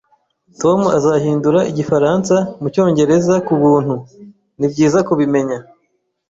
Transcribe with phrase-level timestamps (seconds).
[0.61, 3.93] "Tom azahindura Igifaransa mu Cyongereza ku buntu."
[4.57, 5.57] "Nibyiza kubimenya.